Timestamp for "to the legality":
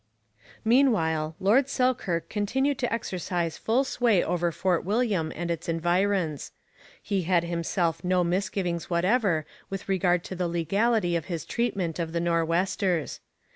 10.23-11.15